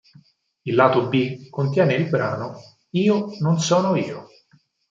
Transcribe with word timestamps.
Il 0.65 0.73
lato 0.73 1.09
B 1.09 1.47
contiene 1.51 1.93
il 1.93 2.09
brano 2.09 2.57
"Io 2.93 3.35
non 3.41 3.59
sono 3.59 3.95
io". 3.95 4.25